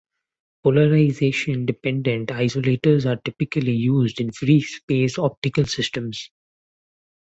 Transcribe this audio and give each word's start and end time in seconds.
Polarization 0.63 1.67
dependent 1.67 2.29
isolators 2.29 3.05
are 3.05 3.21
typically 3.23 3.73
used 3.75 4.19
in 4.19 4.31
free 4.31 4.59
space 4.59 5.19
optical 5.19 5.65
systems. 5.67 6.31